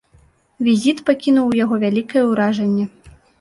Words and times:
Візіт 0.67 1.03
пакінуў 1.09 1.51
у 1.51 1.53
яго 1.63 1.75
вялікае 1.85 2.23
ўражанне. 2.31 2.89